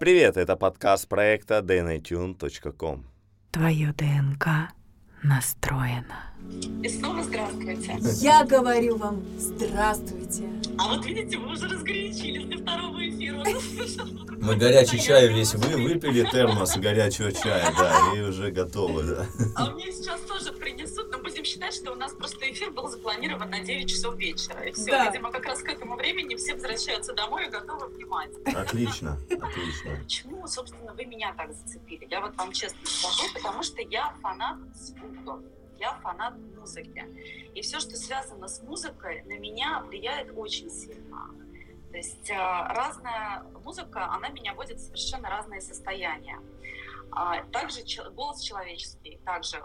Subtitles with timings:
[0.00, 3.04] Привет, это подкаст проекта dnatune.com.
[3.50, 4.72] Твое ДНК
[5.22, 6.32] настроено.
[6.82, 8.00] И снова здравствуйте.
[8.24, 10.44] Я говорю вам здравствуйте.
[10.78, 13.44] А вот видите, вы уже разгорячились для второго эфира.
[14.40, 19.26] Мы горячий чай весь вы выпили, термос горячего чая, да, и уже готовы, да.
[19.54, 21.09] А мне сейчас тоже принесут,
[21.50, 24.60] считать, что у нас просто эфир был запланирован на 9 часов вечера.
[24.62, 25.06] И все, Да.
[25.06, 28.30] видимо, как раз к этому времени все возвращаются домой и готовы внимать.
[28.54, 29.96] Отлично, отлично.
[30.02, 32.06] Почему, собственно, вы меня так зацепили?
[32.10, 35.40] Я вот вам честно скажу, потому что я фанат звуков,
[35.78, 37.04] я фанат музыки.
[37.54, 41.30] И все, что связано с музыкой, на меня влияет очень сильно.
[41.90, 46.38] То есть э, разная музыка, она меня вводит в совершенно разные состояния.
[47.10, 47.80] А, Также
[48.14, 49.60] голос человеческий, также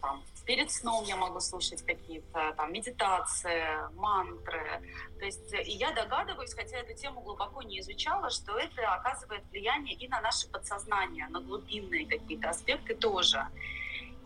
[0.00, 4.82] там, перед сном я могу слушать какие-то там медитации, мантры.
[5.18, 9.42] То есть э, и я догадываюсь, хотя эту тему глубоко не изучала, что это оказывает
[9.50, 13.46] влияние и на наше подсознание, на глубинные какие-то аспекты тоже.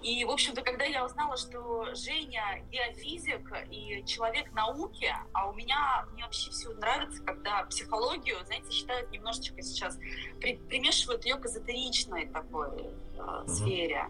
[0.03, 6.07] И, в общем-то, когда я узнала, что Женя геофизик и человек науки, а у меня,
[6.13, 9.99] мне вообще все нравится, когда психологию, знаете, считают немножечко сейчас,
[10.41, 12.69] при- примешивают ее к эзотеричной такой
[13.17, 14.09] э, сфере.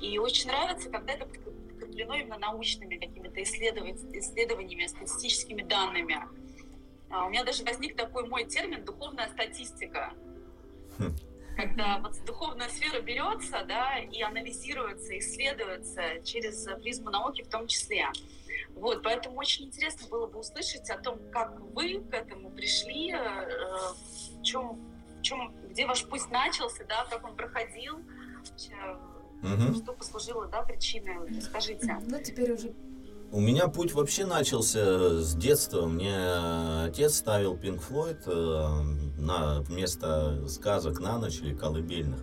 [0.00, 6.18] И очень нравится, когда это подкреплено именно научными какими-то исследованиями, статистическими данными.
[7.10, 10.12] А У меня даже возник такой мой термин «духовная статистика».
[10.98, 11.14] Хм.
[11.58, 18.06] Когда вот духовная сфера берется, да, и анализируется, исследуется через призму науки в том числе.
[18.76, 23.48] Вот, поэтому очень интересно было бы услышать о том, как вы к этому пришли, э,
[24.38, 24.78] в чем,
[25.18, 28.04] в чем, где ваш путь начался, да, как он проходил,
[28.36, 28.76] вообще,
[29.42, 29.74] Мгм.
[29.74, 31.98] что послужило, да, причиной, скажите.
[32.06, 32.72] Ну, теперь уже
[33.30, 35.86] У меня путь вообще начался с детства.
[35.86, 36.16] Мне
[36.86, 38.68] отец ставил Пинк Флойд э,
[39.18, 42.20] на вместо сказок на ночь или колыбельных.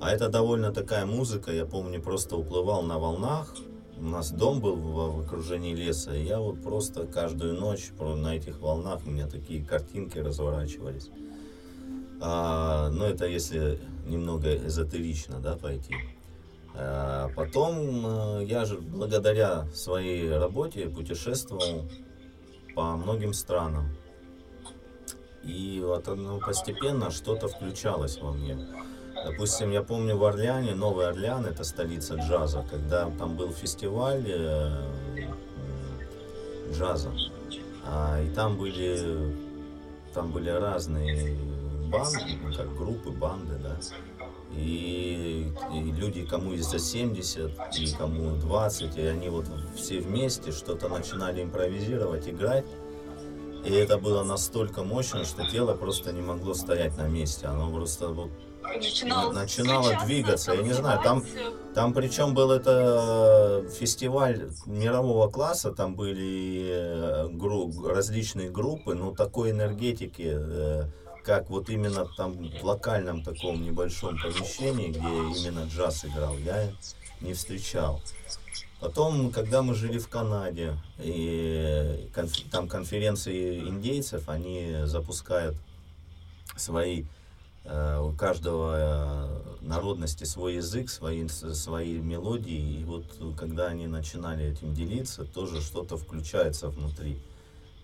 [0.00, 1.52] А это довольно такая музыка.
[1.52, 3.54] Я помню, просто уплывал на волнах.
[3.98, 6.14] У нас дом был в, в окружении леса.
[6.14, 11.10] И я вот просто каждую ночь на этих волнах у меня такие картинки разворачивались.
[12.22, 15.94] А, ну, это если немного эзотерично, да, пойти.
[16.76, 21.88] А Потом э, я же благодаря своей работе путешествовал
[22.74, 23.96] по многим странам.
[25.42, 28.56] И вот оно постепенно что-то включалось во мне.
[29.14, 34.70] Допустим, я помню в Орлеане, Новый Орлеан, это столица джаза, когда там был фестиваль э,
[36.72, 37.10] джаза,
[37.86, 39.34] А, и там были,
[40.12, 41.36] там были разные
[41.90, 43.76] банды, ну, как группы, банды, да.
[44.52, 49.46] И, и люди, кому из за 70, и кому 20, и они вот
[49.76, 52.64] все вместе что-то начинали импровизировать, играть.
[53.64, 57.46] И это было настолько мощно, что тело просто не могло стоять на месте.
[57.46, 58.30] Оно просто вот
[58.62, 61.22] Начинало, начинало двигаться, я не знаю, там-
[61.74, 69.50] там причем был это фестиваль мирового класса, там были э, гру- различные группы, но такой
[69.50, 70.84] энергетики, э,
[71.24, 76.70] как вот именно там в локальном таком небольшом помещении, где именно джаз играл, я
[77.20, 78.00] не встречал.
[78.80, 85.56] Потом, когда мы жили в Канаде, и конф- там конференции индейцев, они запускают
[86.56, 87.04] свои
[87.66, 92.80] Э, у каждого э, народности свой язык, свои, свои мелодии.
[92.80, 93.04] И вот
[93.38, 97.18] когда они начинали этим делиться, тоже что-то включается внутри.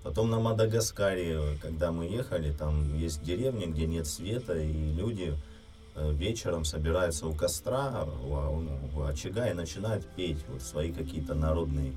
[0.03, 5.35] Потом на Мадагаскаре, когда мы ехали, там есть деревня, где нет света, и люди
[5.95, 11.35] э, вечером собираются у костра, у, у- у очага и начинают петь вот свои какие-то
[11.35, 11.93] народные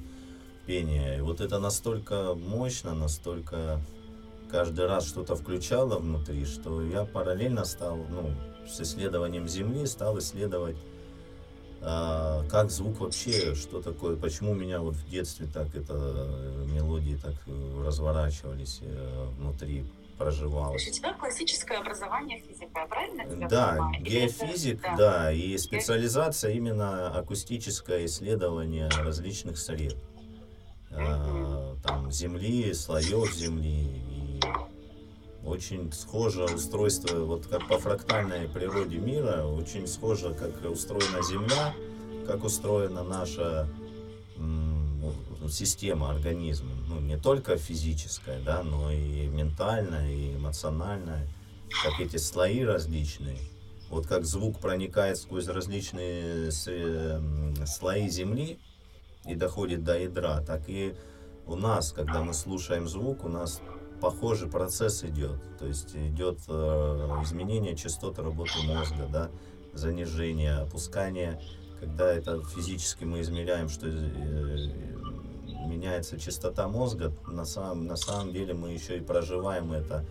[0.66, 1.18] пения.
[1.18, 3.80] И вот это настолько мощно, настолько
[4.52, 8.32] каждый раз что-то включало внутри, что я параллельно стал, ну,
[8.68, 10.76] с исследованием Земли стал исследовать,
[11.86, 16.66] а, как звук вообще, что такое, почему у меня вот в детстве так это э,
[16.74, 20.90] мелодии так э, разворачивались э, внутри, есть у проживалось.
[20.92, 24.02] тебя классическое образование физика, я правильно тебя Да, понимаю?
[24.06, 24.96] Или это- геофизик, да.
[24.96, 29.98] да, и специализация именно акустическое исследование различных сред.
[30.92, 34.02] А, Там земли, слоев земли.
[35.46, 41.74] Очень схоже устройство, вот как по фрактальной природе мира, очень схоже, как устроена Земля,
[42.26, 43.68] как устроена наша
[45.44, 46.72] ну, система организма.
[46.88, 51.28] Ну, не только физическая, да, но и ментальная, и эмоциональная,
[51.84, 53.38] как эти слои различные.
[53.90, 58.60] Вот как звук проникает сквозь различные слои Земли
[59.28, 60.96] и доходит до ядра, так и
[61.46, 63.62] у нас, когда мы слушаем звук, у нас
[64.04, 65.40] похожий процесс идет.
[65.58, 69.32] То есть идет э, изменение частоты работы мозга, да,
[69.74, 71.42] занижение, опускание.
[71.80, 73.92] Когда это физически мы измеряем, что э,
[75.70, 80.06] меняется частота мозга, на самом, на самом деле мы еще и проживаем это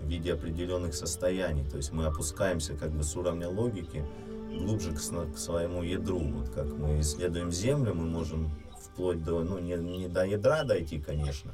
[0.00, 1.62] в виде определенных состояний.
[1.62, 4.04] То есть мы опускаемся как бы с уровня логики
[4.50, 6.18] глубже к, к своему ядру.
[6.18, 8.50] Вот как мы исследуем Землю, мы можем
[8.82, 11.52] вплоть до, ну не, не до ядра дойти, конечно,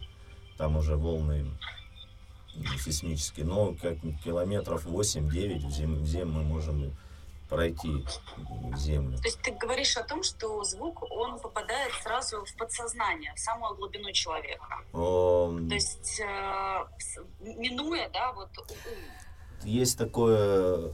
[0.57, 1.47] там уже волны
[2.79, 6.97] сейсмические, но как километров 8-9 в, зем, в землю мы можем
[7.49, 8.05] пройти
[8.77, 9.19] землю.
[9.19, 13.77] То есть ты говоришь о том, что звук, он попадает сразу в подсознание, в самую
[13.77, 14.83] глубину человека.
[14.93, 16.85] Ом, То есть, э,
[17.41, 18.49] минуя, да, вот.
[19.63, 20.91] Есть такое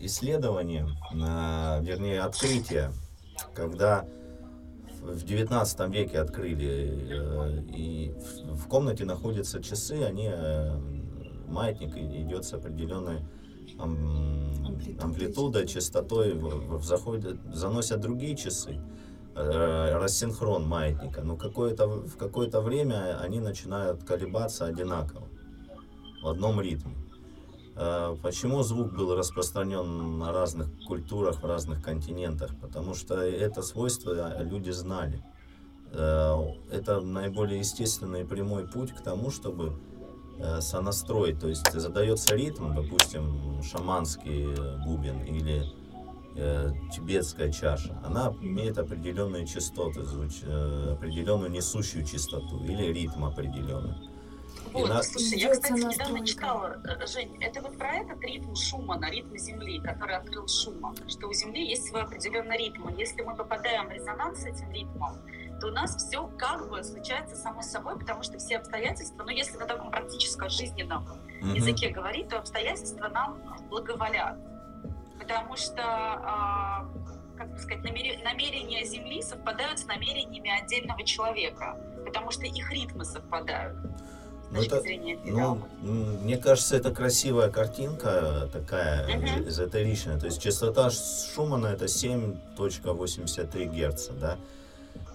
[0.00, 2.92] исследование, а, вернее открытие,
[3.54, 4.06] когда
[5.02, 8.12] в 19 веке открыли, э, и
[8.54, 10.78] в- комнате находятся часы, они, э,
[11.48, 13.20] маятник идет с определенной
[13.78, 15.04] ам, Амплитудой.
[15.04, 16.40] амплитудой, частотой,
[16.82, 18.80] заходят, заносят другие часы,
[19.34, 25.28] э, рассинхрон маятника, но какое-то, в какое-то время они начинают колебаться одинаково,
[26.22, 26.94] в одном ритме.
[27.80, 32.50] Э, Почему звук был распространен на разных культурах, в разных континентах?
[32.60, 35.24] Потому что это свойство люди знали.
[35.92, 36.34] Э,
[36.70, 39.80] Это наиболее естественный и прямой путь к тому, чтобы
[40.38, 41.40] э, сонастроить.
[41.40, 44.46] То есть задается ритм, допустим, шаманский
[44.84, 45.64] бубен или
[46.94, 48.00] тибетская чаша.
[48.04, 54.09] Она имеет определенные частоты, определенную несущую частоту или ритм определенный.
[54.72, 59.10] Вот, на- слушай, я, кстати, недавно читала, э, Жень, это вот про этот ритм Шумана,
[59.10, 62.88] ритм Земли, который открыл Шуман, что у Земли есть свой определенный ритм.
[62.88, 65.16] И Если мы попадаем в резонанс с этим ритмом,
[65.60, 69.56] то у нас все как бы случается само собой, потому что все обстоятельства, ну если
[69.58, 71.04] на таком практическом жизненном
[71.40, 71.54] Мгм.
[71.54, 74.38] языке говорить, то обстоятельства нам благоволят.
[75.18, 76.88] Потому что, а,
[77.36, 81.76] как бы сказать, намере- намерения Земли совпадают с намерениями отдельного человека,
[82.06, 83.76] потому что их ритмы совпадают.
[84.50, 89.48] С Ну, точки это- зрения Ну, м, мне кажется, это красивая картинка такая Мгм.
[89.48, 90.18] эзотеричная.
[90.18, 94.38] То есть частота Шумана это 7.83 Герца, да?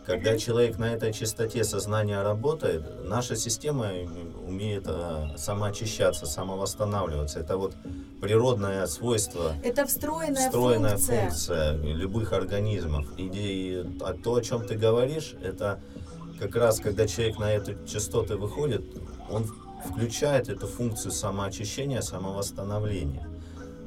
[0.05, 0.39] Когда Мгм.
[0.39, 3.87] человек на этой частоте сознания работает, наша система
[4.47, 7.39] умеет а, самоочищаться, самовосстанавливаться.
[7.39, 7.73] Это вот
[8.21, 11.21] природное свойство Это встроенная, встроенная функция.
[11.21, 13.07] функция любых организмов.
[13.17, 15.79] И, и- а то, о чем ты говоришь, это
[16.39, 18.83] как раз когда человек на эту частоты выходит,
[19.29, 19.45] он
[19.85, 23.27] включает эту функцию самоочищения, самовосстановления.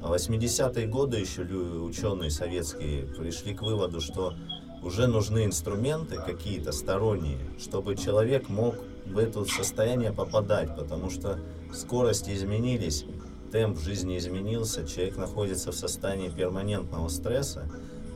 [0.00, 4.34] А в 80-е годы еще ученые советские пришли к выводу, что
[4.82, 8.76] уже нужны инструменты какие-то сторонние, чтобы человек мог
[9.06, 11.40] в это состояние попадать, потому что
[11.72, 13.04] скорости изменились,
[13.50, 17.68] темп жизни изменился, человек находится в состоянии перманентного стресса,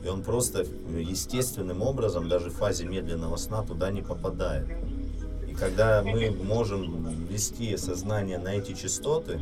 [0.05, 4.67] и он просто естественным образом, даже в фазе медленного сна, туда не попадает.
[5.53, 9.39] И когда мы можем вести сознание на эти частоты,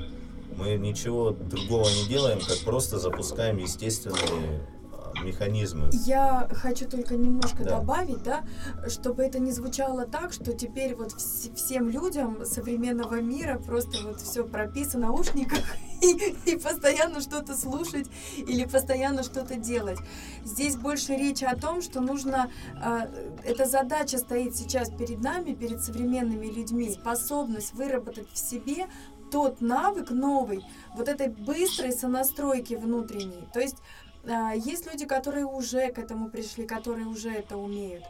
[0.58, 4.60] мы ничего другого не делаем, как просто запускаем естественные
[4.92, 5.90] а, механизмы.
[6.06, 7.80] Я хочу только немножко Да.
[7.80, 8.44] добавить, да,
[8.90, 14.20] чтобы это не звучало так, что теперь вот вс- всем людям современного мира просто вот
[14.20, 15.60] все прописано в наушниках
[16.02, 18.08] и, и постоянно что-то слушать
[18.38, 20.00] или постоянно что-то делать.
[20.44, 23.10] Здесь больше речь о том, что нужно, а,
[23.44, 28.88] эта задача стоит сейчас перед нами, перед современными людьми, способность выработать в себе
[29.32, 30.66] тот навык новый,
[30.96, 33.48] вот этой быстрой сонастройки внутренней.
[33.54, 33.78] То есть
[34.24, 38.04] а, есть люди, которые уже к этому пришли, которые уже это умеют.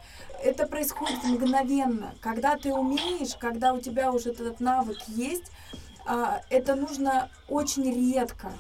[0.43, 2.13] Это происходит мгновенно.
[2.21, 5.51] Когда ты умеешь, когда у тебя уже этот навык есть,
[6.05, 8.51] а, это нужно очень редко.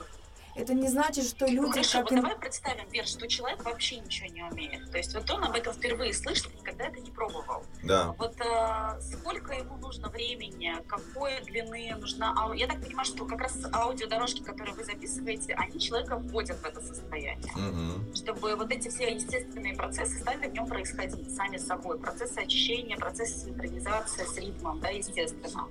[0.53, 3.99] Это не значит, что Ну, люди хорошо, как вот давай представим, Вер, что человек вообще
[3.99, 4.91] ничего не умеет.
[4.91, 7.63] То есть вот он об этом впервые слышит, никогда это не пробовал.
[7.83, 8.13] Да.
[8.17, 13.39] Вот э, сколько ему нужно времени, какой длины нужна ау- Я так понимаю, что как
[13.39, 17.51] раз аудиодорожки, которые вы записываете, они человека вводят в это состояние.
[17.55, 18.13] Мгм.
[18.13, 21.97] Чтобы вот эти все естественные процессы стали в нем происходить сами собой.
[21.97, 25.69] Процессы очищения, процессы синхронизации с ритмом, да, естественно.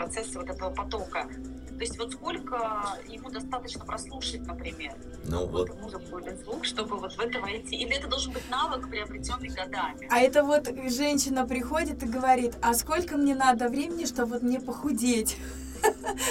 [0.00, 1.28] Процессы вот этого потока.
[1.68, 7.12] То есть вот сколько ему достаточно прослушать, например, Ну вот музыку или звук, чтобы вот
[7.12, 7.76] в это войти?
[7.76, 10.08] Или это должен быть навык, приобретенный годами?
[10.10, 14.58] А это вот женщина приходит и говорит, а сколько мне надо времени, чтобы вот мне
[14.58, 15.36] похудеть?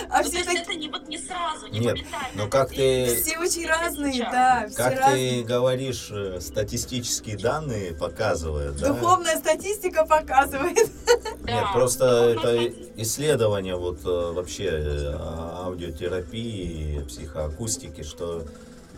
[0.09, 0.61] А Ну, то все есть такие...
[0.63, 2.27] это не, вот не сразу, не Нет, моментально.
[2.35, 4.31] но как ты- Все очень разные, сейчас.
[4.31, 5.41] да, все Как разные.
[5.41, 8.89] ты говоришь, э, статистические данные показывают, да?
[8.93, 10.89] Духовная статистика показывает.
[11.43, 13.01] Да, Нет, просто духовная это статистика.
[13.01, 18.45] исследование вот э, вообще э, аудиотерапии, психоакустики, что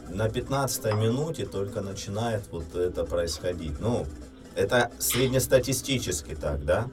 [0.10, 3.80] на 15 минуте только начинает вот это происходить.
[3.80, 4.06] Ну,
[4.56, 6.88] это среднестатистически так, да?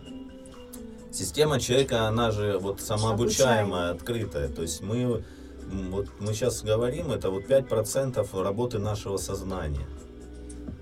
[1.10, 4.48] Система человека, она же вот самообучаемая, открытая.
[4.48, 5.24] То есть мы,
[5.90, 9.86] вот мы сейчас говорим, это вот 5% работы нашего сознания.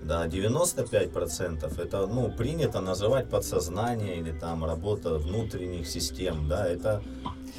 [0.03, 7.03] Да, 95% это, ну, принято называть подсознание или там работа внутренних систем, да, это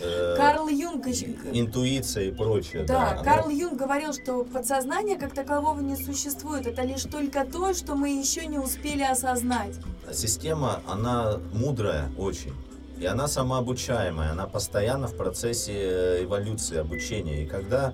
[0.00, 1.07] э, Карл Юнг
[1.52, 2.85] интуиция и прочее.
[2.85, 6.67] Да, оно- Карл Юнг говорил, что подсознание как такового не существует.
[6.67, 9.75] Это лишь только то, что мы еще не успели осознать.
[10.12, 12.55] Система, она мудрая очень.
[12.99, 17.45] И она самообучаемая, она постоянно в процессе э, эволюции, обучения.
[17.45, 17.93] И когда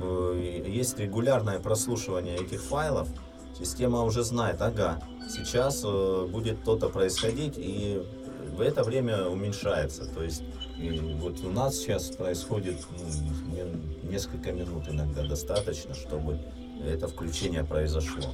[0.00, 3.08] э, есть регулярное прослушивание этих файлов,
[3.58, 8.02] система уже знает, ага, сейчас э, будет то-то происходить, и
[8.56, 10.06] в это время уменьшается.
[10.06, 10.42] То есть
[10.80, 13.04] и вот у нас сейчас происходит ну,
[13.54, 16.38] не- несколько минут иногда достаточно, чтобы
[16.82, 18.32] это включение произошло.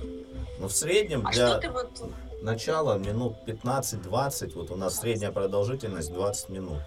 [0.61, 1.91] Но в среднем А для вот
[2.43, 6.79] начала минут 15-20, вот у нас средняя продолжительность 20 минут.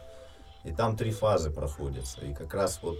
[0.63, 2.21] И там три фазы проходятся.
[2.21, 2.97] И как раз вот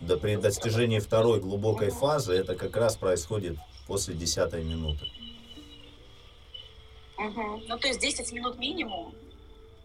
[0.00, 3.56] до, при достижении второй глубокой фазы это как раз происходит
[3.86, 5.06] после десятой минуты.
[7.16, 7.62] Мгм.
[7.68, 9.14] Ну, то есть 10 минут минимум.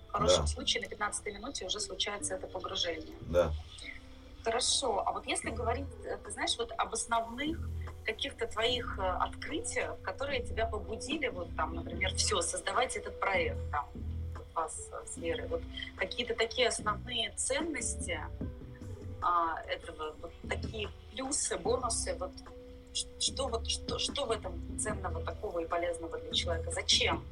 [0.09, 0.47] В хорошем Да.
[0.47, 3.15] случае на 15 минуте уже случается это погружение.
[3.21, 3.53] Да.
[4.43, 5.03] Хорошо.
[5.05, 7.59] А вот если говорить, э, ты знаешь, вот об основных
[8.05, 13.87] каких-то твоих э, открытиях, которые тебя побудили, вот там, например, все, создавать этот проект, там,
[14.35, 15.61] вот вас э, с Верой, вот
[15.97, 18.19] какие-то такие основные ценности
[19.21, 22.31] а, этого, вот такие плюсы, бонусы, вот
[23.19, 26.71] что вот что, что в этом ценного такого и полезного для человека?
[26.71, 27.23] Зачем?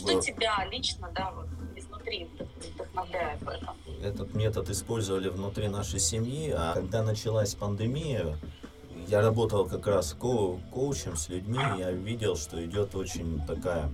[0.00, 0.24] Что Вот.
[0.24, 3.76] тебя лично, да, вот изнутри вдох- вдохновляет в этом?
[4.02, 8.38] Этот метод использовали внутри нашей семьи, а когда началась пандемия,
[9.08, 13.90] я работал как раз ко- коучем с людьми, я видел, что идет очень такая.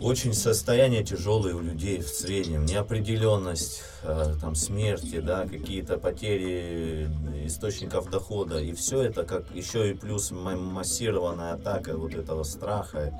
[0.00, 7.08] Очень состояние тяжелое у людей в среднем, неопределенность, э, там смерти, да, какие-то потери
[7.44, 13.12] источников дохода, и все это как еще и плюс массированная атака вот этого страха,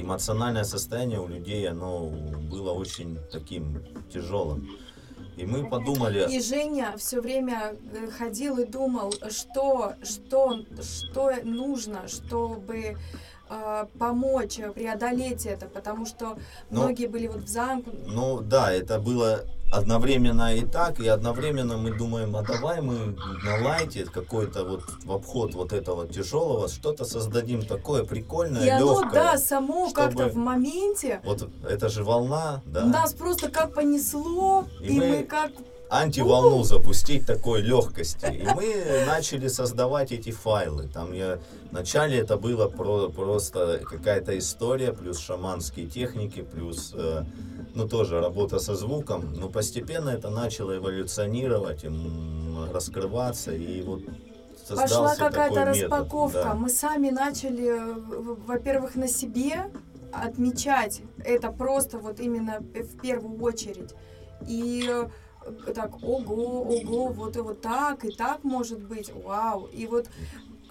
[0.00, 2.10] эмоциональное состояние у людей, оно
[2.50, 3.82] было очень таким
[4.12, 4.68] тяжелым.
[5.36, 12.06] И мы подумали, И Женя все время э, ходил и думал, что, что, что нужно,
[12.06, 12.96] чтобы
[13.50, 16.38] э, помочь преодолеть это, потому что
[16.70, 17.90] Ну, многие были вот в замке.
[18.06, 19.44] Ну да, это было
[19.78, 25.12] одновременно и так, и одновременно мы думаем, а давай мы на лайте какой-то вот в
[25.12, 29.22] обход вот этого тяжелого что-то создадим такое прикольное, И оно, легкое.
[29.32, 32.84] да, само чтобы- как-то в моменте Вот это же волна, да.
[32.84, 35.50] нас просто как понесло, И и, мы- мы как
[35.90, 38.26] антиволну запустить такой легкости.
[38.26, 40.88] И мы начали создавать эти файлы.
[40.88, 41.38] Там я
[41.70, 47.24] вначале это было про, просто какая-то история, плюс шаманские техники, плюс э,
[47.74, 49.32] ну тоже работа со звуком.
[49.34, 51.84] Но постепенно это начало эволюционировать,
[52.72, 54.02] раскрываться и вот
[54.68, 56.42] пошла какая-то такой метод, распаковка.
[56.44, 56.54] да.
[56.54, 57.94] Мы сами начали, э,
[58.46, 59.70] во-первых, на себе
[60.12, 63.94] отмечать это просто вот именно в первую очередь.
[64.46, 65.08] И э,
[65.74, 69.66] так, ого, ого, вот и вот так, и так может быть, вау.
[69.66, 70.08] И вот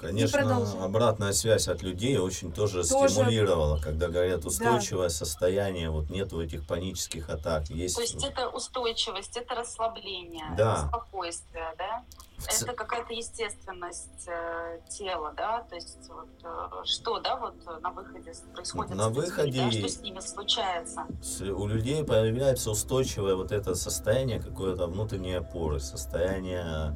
[0.03, 3.13] Конечно, обратная связь от людей очень тоже, Тоже.
[3.13, 7.69] стимулировала, когда говорят устойчивое состояние, вот нету этих панических атак.
[7.69, 10.74] Есть То есть это устойчивость, это расслабление, Да.
[10.74, 12.03] это спокойствие, да?
[12.39, 15.62] ц- Это какая-то естественность э, тела, да?
[15.69, 19.72] То есть вот, э, что, да, вот на выходе происходит На с людьми, выходе да?
[19.72, 21.05] Что с ними случается?
[21.22, 26.93] с- у людей появляется устойчивое вот это состояние какой-то внутренней опоры, состояние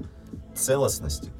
[0.55, 1.31] целостности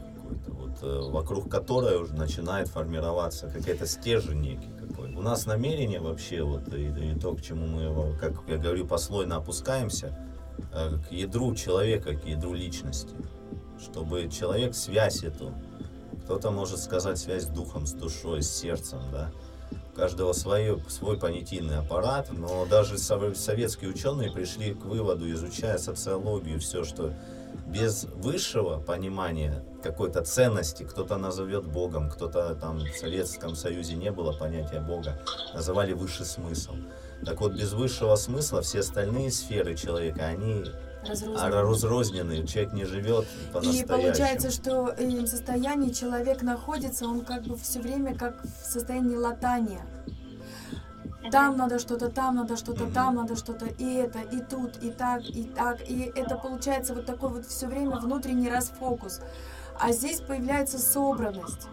[0.68, 5.14] вот, э, вокруг которой уже начинает формироваться какая-то стержень некий какой.
[5.14, 9.38] У нас намерение вообще, вот, и, и то, к чему мы, как я говорю, послойно
[9.38, 10.18] опускаемся,
[10.74, 13.16] э, к ядру человека, к ядру личности,
[13.80, 15.54] чтобы человек связь эту,
[16.24, 19.32] кто-то может сказать связь с духом, с душой, с сердцем, да,
[19.96, 26.60] каждого свой, свой понятийный аппарат, но даже сов- советские ученые пришли к выводу, изучая социологию,
[26.60, 27.14] все, что
[27.68, 34.34] без высшего понимания какой-то ценности, кто-то назовет Богом, кто-то там в Советском Союзе не было
[34.34, 35.20] понятия Бога,
[35.54, 36.74] называли высший смысл.
[37.25, 40.66] Так вот, без высшего смысла все остальные сферы человека, они
[41.08, 41.62] Разрозненно.
[41.62, 42.48] разрозненные.
[42.48, 43.88] Человек не живет И по-настоящему.
[43.88, 49.16] получается, что э, в состоянии человек находится, он как бы все время как в состоянии
[49.16, 49.82] латания.
[51.32, 55.24] Там надо что-то, там надо что-то, там надо что-то, и это, и тут, и так,
[55.24, 55.90] и так.
[55.90, 59.22] И это получается вот такой вот все время внутренний расфокус.
[59.80, 61.68] А здесь появляется собранность.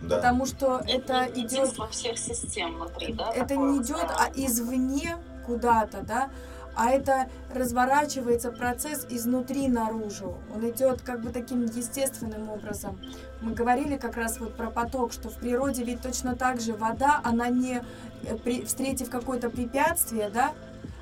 [0.00, 0.16] Да.
[0.16, 3.30] потому что это идет единство всех систем внутри, да?
[3.32, 6.30] это такое не идет а извне куда-то, да,
[6.78, 10.38] а это разворачивается процесс изнутри наружу.
[10.54, 13.00] Он идет как бы таким естественным образом.
[13.40, 17.20] Мы говорили как раз вот про поток, что в природе ведь точно так же вода,
[17.24, 17.82] она не,
[18.22, 20.54] э, встретив какое-то препятствие, да,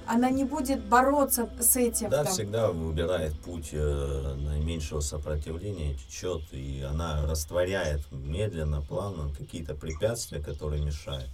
[0.07, 2.09] она не будет бороться с этим.
[2.09, 2.33] Да, там.
[2.33, 10.83] всегда выбирает путь э, наименьшего сопротивления, течет, и она растворяет медленно, плавно какие-то препятствия, которые
[10.83, 11.29] мешают.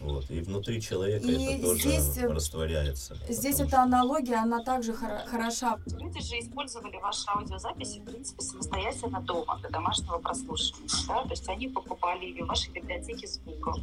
[0.00, 0.30] Вот.
[0.30, 3.16] И внутри человека И это тоже здесь, э, растворяется.
[3.28, 5.78] Здесь эта аналогия, она также хоро- хороша.
[5.98, 10.88] Люди же использовали ваши аудиозаписи, в принципе, самостоятельно дома для домашнего прослушивания.
[11.08, 11.22] Да?
[11.22, 13.78] То есть они покупали в вашей библиотеке звуков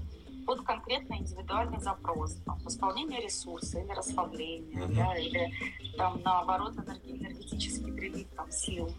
[0.45, 4.95] под конкретно индивидуальный запрос, там, восполнение ресурса или расслабление, Мгм.
[4.95, 5.51] да, или
[5.97, 6.73] там наоборот
[7.05, 8.91] энергетический прилив там, сил.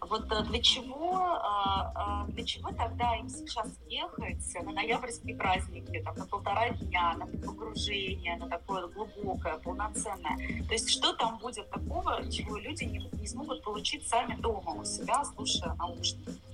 [0.00, 6.02] Вот э, для чего, э, э, для чего тогда им сейчас ехать на ноябрьские праздники,
[6.02, 10.36] там, на полтора дня, на погружение, на такое глубокое, полноценное?
[10.66, 14.84] То есть что там будет такого, чего люди не, не смогут получить сами дома у
[14.84, 16.47] себя, слушая наушники?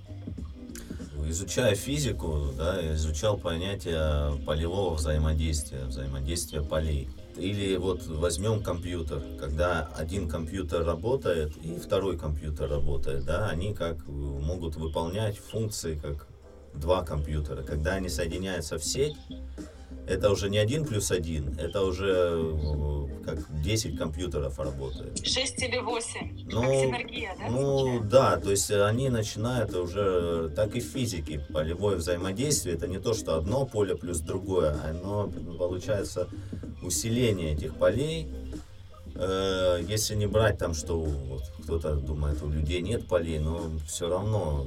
[1.26, 7.08] Изучая физику, да, изучал понятие полевого взаимодействия, взаимодействия полей.
[7.36, 14.06] Или вот возьмем компьютер, когда один компьютер работает и второй компьютер работает, да, они как
[14.06, 16.28] могут выполнять функции как
[16.74, 17.62] два компьютера.
[17.62, 19.16] Когда они соединяются в сеть,
[20.06, 25.18] это уже не один плюс один, это уже э, как 10 компьютеров работает.
[25.26, 26.44] Шесть или восемь?
[26.50, 27.48] Ну, как синергия, да?
[27.50, 32.98] Ну да, то есть они начинают уже, так и в физике, полевое взаимодействие, это не
[32.98, 36.28] то, что одно поле плюс другое, оно получается
[36.82, 38.28] усиление этих полей.
[39.14, 44.08] Э, Если не брать там, что вот, кто-то думает, у людей нет полей, но все
[44.08, 44.66] равно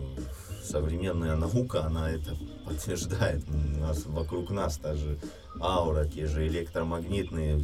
[0.67, 3.43] современная наука, она это подтверждает.
[3.49, 5.17] У нас, вокруг нас та же
[5.61, 7.57] аура, те же электромагнитные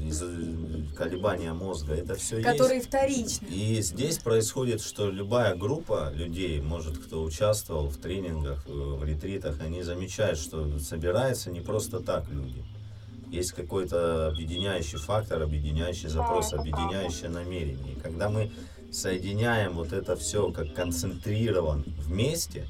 [0.95, 2.49] колебания мозга, это все есть.
[2.49, 3.45] которые вторичны.
[3.47, 9.59] И здесь происходит, что любая группа людей, может, кто участвовал в тренингах, э, в ретритах,
[9.61, 12.63] они замечают, что собираются не просто так люди.
[13.29, 17.93] Есть какой-то объединяющий фактор, объединяющий запрос, объединяющее намерение.
[17.93, 18.51] И когда мы
[18.91, 22.67] соединяем вот это все как концентрирован вместе,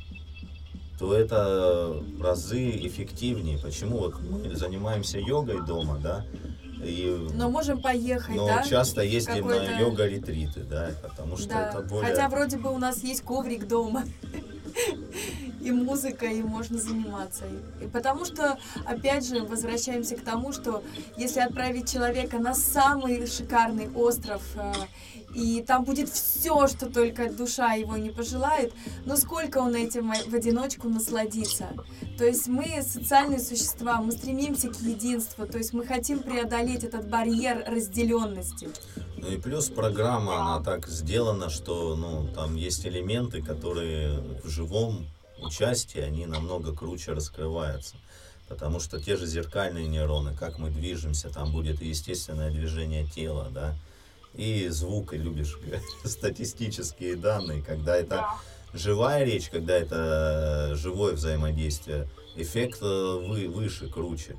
[0.99, 3.58] то это в разы эффективнее.
[3.58, 6.25] Почему вот мы занимаемся йогой дома, да,
[6.84, 8.63] и Но можем поехать, но да?
[8.63, 12.10] часто ездим на йога-ретриты, да, потому что Да, это более...
[12.10, 14.03] хотя вроде бы у нас есть коврик дома.
[15.62, 17.45] И музыка, и можно заниматься.
[17.82, 20.84] И потому что, опять же, возвращаемся к тому, что
[21.15, 24.73] если отправить человека на самый шикарный остров, э,
[25.33, 28.73] и там будет все, что только душа его не пожелает,
[29.05, 31.69] но сколько он этим в одиночку насладится.
[32.17, 37.07] То есть мы социальные существа, мы стремимся к единству, то есть мы хотим преодолеть этот
[37.07, 38.69] барьер разделенности.
[39.17, 45.07] Ну и плюс программа, она так сделана, что, ну, там есть элементы, которые в живом
[45.41, 47.95] участии, они намного круче раскрываются.
[48.49, 53.73] Потому что те же зеркальные нейроны, как мы движемся, там будет естественное движение тела, да,
[54.35, 55.59] и звук, и любишь
[56.03, 58.29] статистические данные, когда это Да.
[58.73, 62.85] живая речь, когда это э, живое взаимодействие, эффект э,
[63.27, 64.35] вы, выше, круче.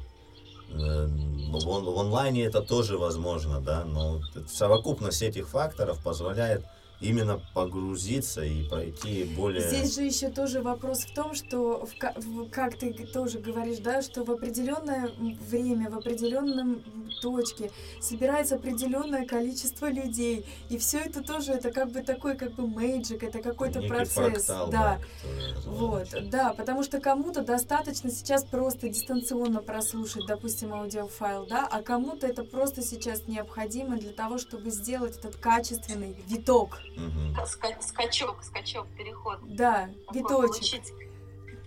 [0.70, 6.64] Э, В, он- в онлайне это тоже возможно, да, но совокупность этих факторов позволяет
[7.04, 9.60] именно погрузиться и пройти более...
[9.60, 13.78] Здесь же еще тоже вопрос в том, что, в ка- в- как ты тоже говоришь,
[13.78, 16.82] да, что в определенное время, в определенном
[17.20, 20.46] точке собирается определенное количество людей.
[20.70, 24.14] И все это тоже, это как бы такой, как бы мейджик, это какой-то процесс.
[24.46, 24.98] фрактал, да.
[25.22, 31.82] который Вот, да, потому что кому-то достаточно сейчас просто дистанционно прослушать, допустим, аудиофайл, да, а
[31.82, 37.34] кому-то это просто сейчас необходимо для того, чтобы сделать этот качественный виток, Мгм.
[37.44, 39.38] Ска- скачок, скачок, переход.
[39.42, 40.50] да, Такой виточек.
[40.50, 40.92] Получить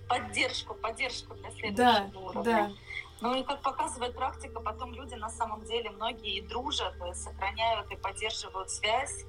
[0.07, 1.75] поддержку, поддержку для следующего
[2.13, 2.43] Да, уровня.
[2.43, 2.71] да.
[3.19, 7.91] Ну и как показывает практика, потом люди на самом деле многие и дружат, и сохраняют
[7.91, 9.25] и поддерживают связь.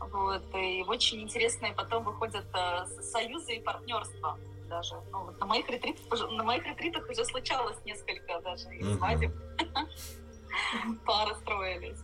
[0.00, 4.38] Вот, и очень интересные потом выходят э, союзы и партнерства.
[4.68, 4.96] даже.
[5.12, 9.32] Ну, вот на моих ретритах, уже- на моих ретритах уже случалось несколько даже и свадеб.
[11.06, 11.98] Пары строились.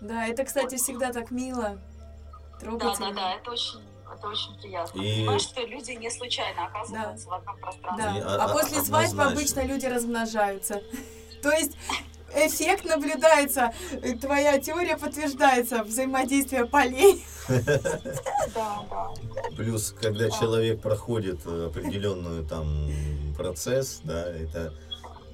[0.00, 1.78] Да, это, кстати, всегда так мило,
[2.62, 3.12] Да, да, трогательно.
[3.14, 3.80] да, это очень,
[4.14, 5.00] это очень приятно.
[5.00, 8.04] И- Понимаешь, что люди не случайно оказываются в одном пространстве.
[8.04, 8.18] Да.
[8.18, 10.82] И А, а- после а- свадьбы обычно люди размножаются.
[11.42, 11.72] То есть
[12.34, 17.24] эффект наблюдается, э, твоя теория подтверждается, взаимодействие полей.
[18.54, 19.08] Да, да.
[19.56, 22.86] Плюс, когда человек проходит э, определенную там
[23.36, 24.72] процесс, да, это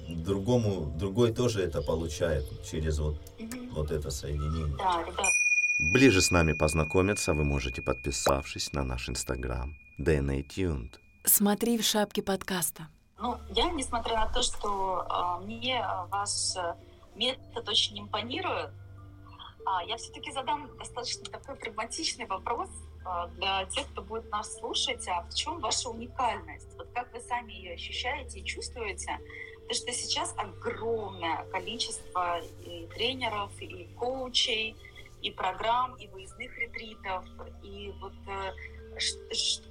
[0.07, 3.17] другому, другой тоже это получает через вот,
[3.73, 4.75] вот это соединение.
[4.77, 5.27] Да, ребят,
[5.79, 10.95] Ближе с нами познакомиться вы можете, подписавшись на наш инстаграм DNA Tuned.
[11.23, 12.87] Смотри в шапке подкаста.
[13.19, 16.75] Ну, я, несмотря на то, что а, мне а, ваш а,
[17.15, 18.71] метод очень импонирует,
[19.67, 22.69] а, я все-таки задам достаточно такой прагматичный вопрос
[23.05, 25.07] а, для тех, кто будет нас слушать.
[25.07, 26.73] А в чем ваша уникальность?
[26.75, 29.19] Вот как вы сами ее ощущаете и чувствуете?
[29.61, 34.75] Потому что сейчас огромное количество и тренеров, и коучей,
[35.21, 37.25] и программ, и выездных ретритов,
[37.63, 38.53] и вот э,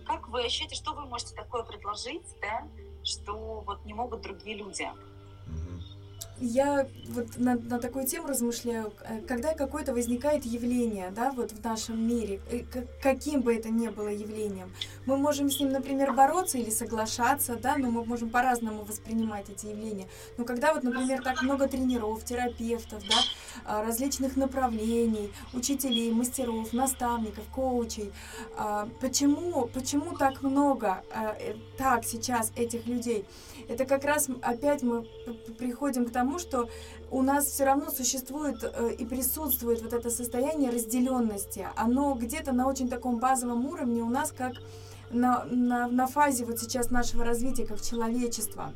[0.04, 2.68] как вы ощущаете, что вы можете такое предложить, да,
[3.02, 4.88] что вот не могут другие люди.
[6.38, 11.64] Я вот на, на такую тему размышляю, э, когда какое-то возникает явление, да, вот в
[11.64, 12.62] нашем мире, э,
[13.02, 14.70] каким бы это ни было явлением,
[15.06, 19.66] мы можем с ним, например, бороться или соглашаться, да, но мы можем по-разному воспринимать эти
[19.66, 20.08] явления.
[20.36, 23.16] Но когда вот, например, так много тренеров, терапевтов, да,
[23.64, 28.12] а, различных направлений, учителей, мастеров, наставников, коучей,
[28.56, 33.24] а, почему, почему так много э, так сейчас этих людей?
[33.68, 35.06] Это как раз опять мы
[35.58, 36.68] приходим к тому, что
[37.10, 41.66] у нас все равно существует э, и присутствует вот это состояние разделенности.
[41.76, 44.52] Оно где-то на очень таком базовом уровне у нас как
[45.10, 48.72] на, на, на фазе вот сейчас нашего развития как человечества.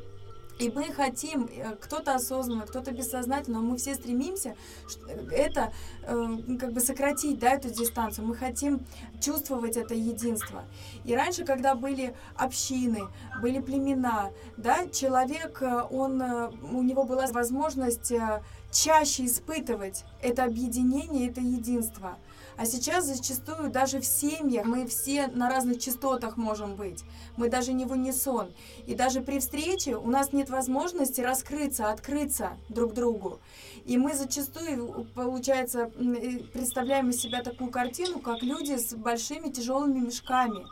[0.60, 4.54] И мы хотим, э, кто-то осознанно, кто-то бессознательно, но мы все стремимся
[4.86, 5.00] ш-
[5.32, 8.26] это э, как бы сократить, да, эту дистанцию.
[8.26, 8.84] Мы хотим
[9.20, 10.64] чувствовать это единство.
[11.04, 13.00] И раньше, когда были общины,
[13.40, 20.44] были племена, да, человек, э, он, э, у него была возможность э, чаще испытывать это
[20.44, 22.18] объединение, это единство.
[22.60, 27.04] А сейчас зачастую даже в семьях мы все на разных частотах можем быть.
[27.38, 28.52] Мы даже не в унисон.
[28.86, 33.40] И даже при встрече у нас нет возможности раскрыться, открыться друг другу.
[33.86, 40.00] И мы зачастую, получается, э, представляем из себя такую картину, как люди с большими тяжелыми
[40.00, 40.66] мешками.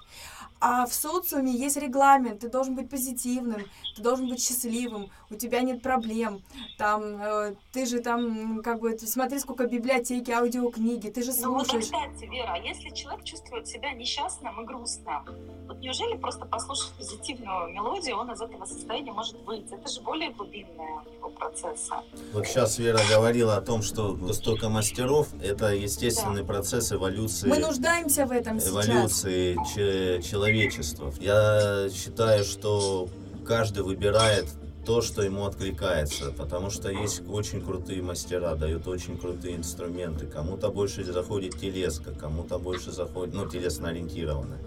[0.61, 3.62] А в социуме есть регламент, ты должен быть позитивным,
[3.97, 6.42] ты должен быть счастливым, у тебя нет проблем,
[6.79, 11.66] там, э, ты же там, как бы, смотри, сколько библиотеки, аудиокниги, ты же Ну вот,
[11.68, 11.85] слушаешь.
[11.85, 15.25] кстати, Вера, а если человек чувствует себя несчастным и грустным,
[15.68, 19.75] вот неужели просто послушав позитивную мелодию, он из этого состояния может выйти?
[19.75, 21.94] Это же более глубинные его процессы.
[22.33, 27.49] Вот сейчас Вера говорила о том, что столько мастеров– это естественный процесс эволюции.
[27.49, 28.73] Мы нуждаемся в этом сейчас.
[28.73, 31.13] эволюции че- человечества.
[31.21, 33.09] Я считаю, что
[33.47, 34.47] каждый выбирает
[34.85, 40.27] то, что ему откликается, потому что есть очень крутые мастера, дают очень крутые инструменты.
[40.27, 44.61] Кому-то больше заходит телеска, кому-то больше заходит, ну, телесно ориентированная.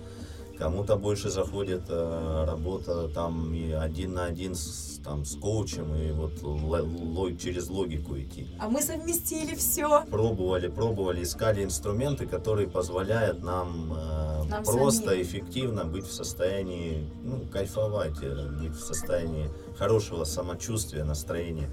[0.62, 6.12] Кому-то больше заходит э, работа там и один на один с, там, с коучем и
[6.12, 10.06] вот ло- ло- через логику идти А мы совместили все.
[10.12, 15.22] пробовали, пробовали, искали инструменты, которые позволяют нам, э, Нам просто самим.
[15.24, 21.72] эффективно быть в состоянии, ну, кайфовать, э, быть в состоянии хорошего самочувствия, настроения.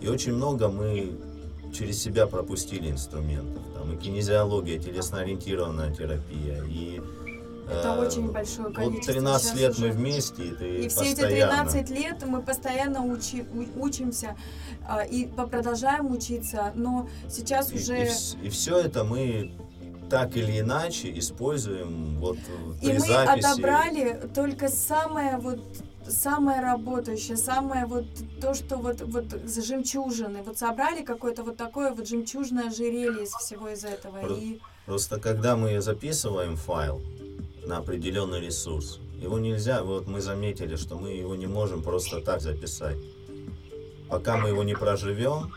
[0.00, 1.18] И очень много мы
[1.74, 3.62] через себя пропустили инструментов.
[3.74, 7.00] Там и кинезиология, телесно-ориентированная терапия, и
[7.70, 9.14] Это э, очень большое Вот количество.
[9.14, 9.86] 13 Сейчас лет уже.
[9.86, 11.70] мы вместе, и ты И все эти постоянно...
[11.70, 14.36] 13 лет мы постоянно учи- учимся
[14.88, 18.06] а, и продолжаем учиться, но сейчас И, уже...
[18.50, 19.52] все это мы
[20.10, 22.36] так или иначе используем вот
[22.82, 23.46] И при мы записи.
[23.46, 25.60] отобрали только самое вот
[26.08, 28.04] самое работающее, самое вот
[28.40, 30.42] то, что вот, вот за жемчужины.
[30.42, 34.18] Вот собрали какое-то вот такое вот жемчужное ожерелье из всего из этого.
[34.18, 37.00] Про- И Просто когда мы записываем файл
[37.66, 42.40] на определенный ресурс, его нельзя, вот мы заметили, что мы его не можем просто так
[42.40, 42.96] записать.
[44.08, 45.52] Пока мы его не проживем,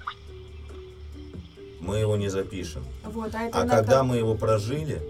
[1.80, 2.84] мы его не запишем.
[3.06, 5.02] вот, а это А иногда- когда мы его прожили,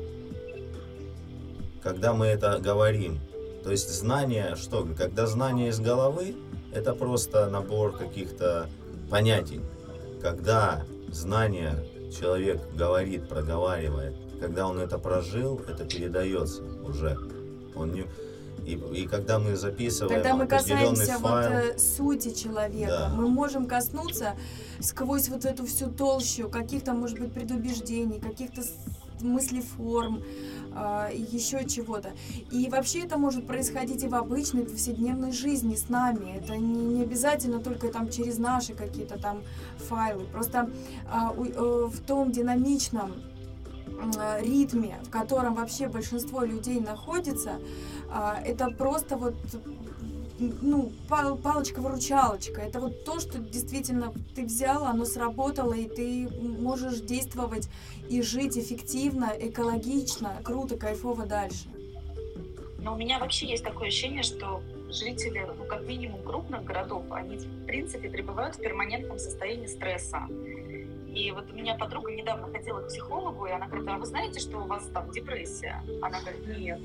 [1.81, 3.19] когда мы это говорим,
[3.63, 6.35] то есть знание, что, когда знание из головы,
[6.73, 8.67] это просто набор каких-то
[9.09, 9.61] понятий.
[10.21, 11.85] Когда знание
[12.17, 17.17] человек говорит, проговаривает, когда он это прожил, это передается уже.
[17.75, 18.05] Он не...
[18.65, 23.13] И, и когда мы записываем Когда мы касаемся вот файл, э, сути человека, Да.
[23.15, 24.35] мы можем коснуться
[24.81, 28.61] сквозь вот эту всю толщу каких-то, может быть, предубеждений, каких-то
[29.21, 30.21] мыслеформ,
[30.75, 32.11] а, еще чего-то.
[32.51, 36.37] И вообще это может происходить и в обычной повседневной жизни с нами.
[36.37, 39.41] Это не, не обязательно только там через наши какие-то там
[39.77, 40.25] файлы.
[40.25, 40.69] Просто
[41.37, 43.32] у- э, в том динамичном э,
[44.41, 47.59] ритме, в котором вообще большинство людей находится,
[48.09, 49.35] а, это просто вот
[50.61, 52.61] ну, пал- палочка-выручалочка.
[52.61, 57.69] Это вот то, что действительно ты взял, оно сработало, и ты можешь действовать
[58.09, 61.69] и жить эффективно, экологично, круто, кайфово дальше.
[62.79, 67.37] Но у меня вообще есть такое ощущение, что жители, ну, как минимум крупных городов, они,
[67.37, 70.27] в принципе, пребывают в перманентном состоянии стресса.
[71.13, 74.39] И вот у меня подруга недавно ходила к психологу, и она говорит, а вы знаете,
[74.39, 75.83] что у вас там депрессия?
[76.01, 76.79] Она говорит, нет.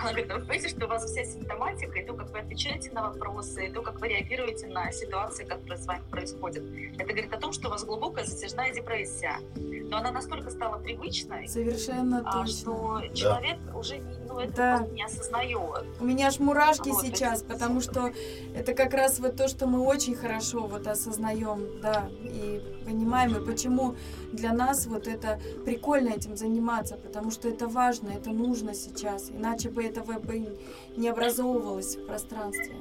[0.00, 2.90] Она говорит, а вы понимаете, что у вас вся симптоматика, и то, как вы отвечаете
[2.92, 6.62] на вопросы, и то, как вы реагируете на ситуации, которые с вами происходят,
[6.98, 9.38] это говорит о том, что у вас глубокая затяжная депрессия.
[9.56, 12.56] Но она настолько стала привычной, Совершенно а, точно.
[12.56, 14.86] что человек уже не, ну, это Да.
[14.92, 15.84] не осознает.
[16.00, 18.12] У меня аж мурашки Вот, сейчас, это- потому что
[18.54, 23.44] это как раз вот то, что мы очень хорошо вот осознаем, да, и понимаем, и
[23.44, 23.96] почему
[24.32, 29.70] для нас вот это прикольно этим заниматься, потому что это важно, это нужно сейчас, иначе
[29.70, 30.56] бы этого бы
[30.96, 32.76] не образовывалось в пространстве.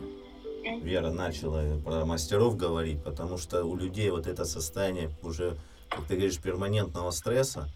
[0.81, 5.55] Вера начала про мастеров говорить, потому что у людей вот это состояние уже,
[5.89, 7.69] как ты говоришь, перманентного стресса.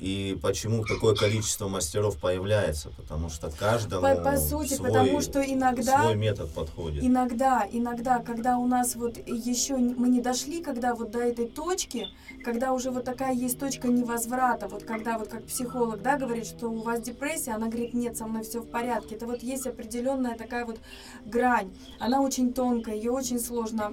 [0.00, 2.90] И почему такое количество мастеров появляется?
[2.96, 7.02] Потому что каждому По, по сути, свой, потому что иногда свой метод подходит.
[7.02, 12.06] Иногда, иногда, когда у нас вот еще мы не дошли, когда вот до этой точки,
[12.44, 16.68] когда уже вот такая есть точка невозврата, вот когда вот как психолог, да, говорит, что
[16.68, 19.16] у вас депрессия, она говорит, нет, со мной все в порядке.
[19.16, 20.78] Это вот есть определенная такая вот
[21.24, 21.74] грань.
[21.98, 23.92] Она очень тонкая, ее очень сложно,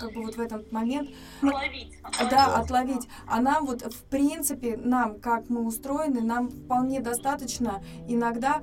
[0.00, 1.92] как бы вот в этот момент Отловить.
[2.30, 3.08] да, отловить.
[3.28, 8.62] А нам вот, в принципе, нам, как мы устроены, нам вполне достаточно иногда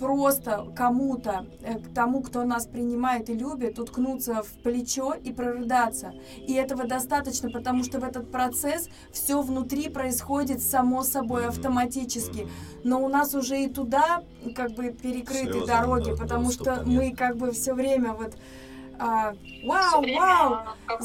[0.00, 6.14] просто кому-то, э, к тому, кто нас принимает и любит, уткнуться в плечо и прорыдаться.
[6.38, 12.48] И этого достаточно, потому что в этот процесс все внутри происходит само собой автоматически.
[12.82, 14.24] Но у нас уже и туда
[14.56, 18.34] как бы перекрыты Слезам, дороги, да, потому что мы как бы все время вот
[19.00, 19.34] а,
[19.64, 20.58] вау, время вау,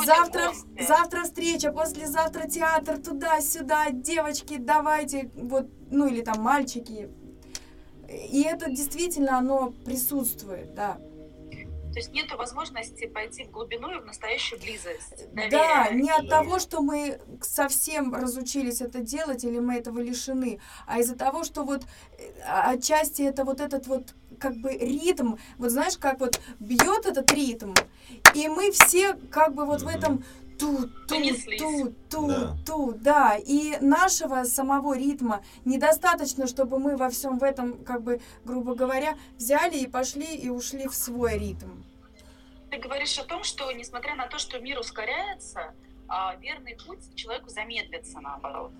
[0.05, 0.85] Завтра, гости.
[0.87, 7.09] завтра встреча, послезавтра театр, туда-сюда, девочки, давайте, вот, ну или там мальчики.
[8.09, 10.97] И это действительно, оно присутствует, да.
[11.93, 15.27] То есть нет возможности пойти в глубину и в настоящую близость.
[15.33, 16.01] Да, доверия.
[16.03, 16.41] не от Да.
[16.41, 21.63] того, что мы совсем разучились это делать или мы этого лишены, а из-за того, что
[21.63, 21.83] вот
[22.17, 27.31] э, отчасти это вот этот вот как бы ритм, вот знаешь, как вот бьет этот
[27.31, 27.73] ритм,
[28.33, 29.95] и мы все как бы вот в Мгм.
[29.95, 30.23] этом
[30.57, 32.57] тут, тут, тут, тут, Да.
[32.65, 38.21] тут, да, и нашего самого ритма недостаточно, чтобы мы во всем в этом, как бы,
[38.45, 41.83] грубо говоря, взяли и пошли и ушли в свой ритм.
[42.71, 45.73] Ты говоришь о том, что несмотря на то, что мир ускоряется,
[46.07, 48.71] а, верный путь человеку замедлится наоборот.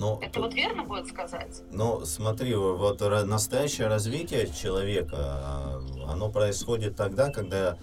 [0.00, 1.62] Но Это тут- вот верно будет сказать?
[1.70, 7.76] Но смотри, вот настоящее развитие человека, а, оно происходит тогда, когда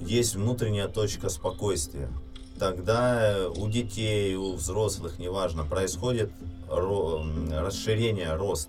[0.00, 2.10] есть внутренняя точка спокойствия.
[2.58, 6.30] Тогда э, у детей, у взрослых, неважно, происходит
[6.68, 8.68] расширение, рост.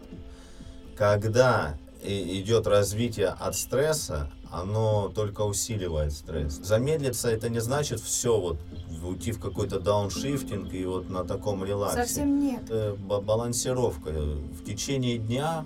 [0.95, 1.77] Когда
[2.07, 6.53] идет развитие от стресса, оно только усиливает стресс.
[6.63, 8.57] Замедлиться это не значит все вот
[9.03, 12.63] уйти в какой-то дауншифтинг и вот на таком релаксе Совсем нет.
[12.69, 14.09] э, ба- балансировка.
[14.11, 15.65] В течение дня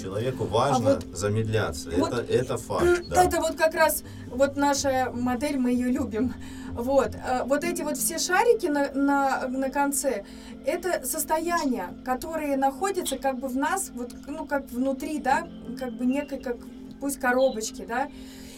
[0.00, 1.90] человеку важно А вот- замедляться.
[1.96, 3.02] вот- это, это факт.
[3.08, 3.24] Да.
[3.24, 6.32] Это вот как раз вот наша модель, мы ее любим.
[6.72, 10.24] Вот, э, вот эти вот все шарики на, на, на конце,
[10.64, 16.06] это состояния, которые находятся как бы в нас, вот, ну, как внутри, да, как бы
[16.06, 16.56] некой, как
[17.00, 18.08] пусть коробочки, да,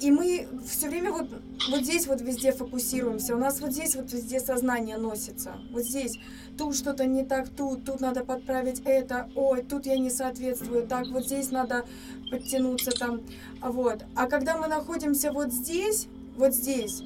[0.01, 1.31] и мы все время вот,
[1.71, 6.19] вот здесь вот везде фокусируемся, у нас вот здесь вот везде сознание носится, вот здесь,
[6.59, 11.07] тут что-то не так, тут, тут надо подправить это, ой, тут я не соответствую, так,
[11.09, 11.87] вот здесь надо
[12.31, 13.21] подтянуться там,
[13.61, 14.05] вот.
[14.17, 17.03] А когда мы находимся вот здесь, вот здесь,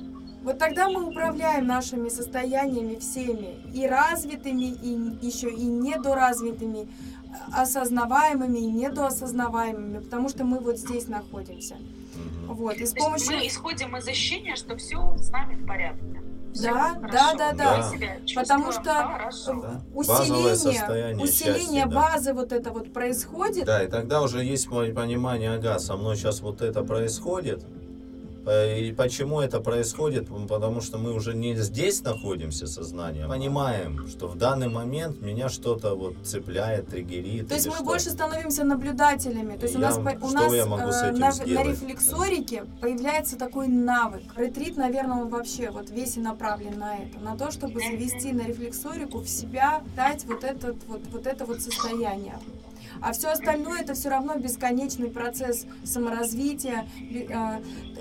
[0.46, 6.88] вот тогда мы управляем нашими состояниями всеми, и развитыми, и еще и недоразвитыми,
[7.52, 11.74] осознаваемыми и недоосознаваемыми, потому что мы вот здесь находимся.
[12.46, 13.36] Вот, и с То есть помощью...
[13.36, 16.22] мы исходим из ощущения, что все с нами в порядке.
[16.62, 17.82] Да, да, да, да.
[17.82, 19.60] Себя Потому что, хорошо.
[19.60, 19.82] Да.
[19.94, 21.94] Усиление, усиление счастья, да.
[21.94, 23.64] базы вот это вот происходит.
[23.64, 27.66] Да, и тогда уже есть понимание, ага, со мной сейчас вот это происходит.
[28.48, 30.28] И почему это происходит?
[30.48, 33.28] Потому что мы уже не здесь находимся сознанием.
[33.28, 37.48] Понимаем, что в данный момент меня что-то вот цепляет, триггерит.
[37.48, 37.84] То есть мы что.
[37.84, 39.56] больше становимся наблюдателями.
[39.56, 41.54] То есть у Я- нас, у нас я могу с э, на, сделать?
[41.54, 44.22] на рефлексорике появляется такой навык.
[44.36, 47.18] Ретрит, наверное, он вообще вот весь и направлен на это.
[47.18, 51.60] На то, чтобы завести на рефлексорику в себя, дать вот, этот, вот, вот это вот
[51.60, 52.38] состояние.
[53.00, 56.86] А все остальное это все равно бесконечный процесс саморазвития.
[57.10, 57.60] Э,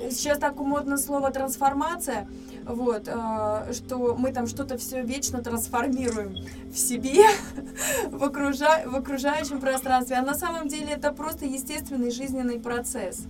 [0.09, 2.27] Сейчас так модно слово трансформация,
[2.65, 6.35] вот, э, что мы там что-то все вечно трансформируем
[6.71, 7.23] в себе,
[8.11, 10.17] в, окружа- в окружающем пространстве.
[10.17, 13.25] А на самом деле это просто естественный жизненный процесс.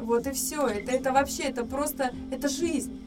[0.00, 0.66] Вот и все.
[0.66, 2.98] Это, это вообще, это просто, это жизнь.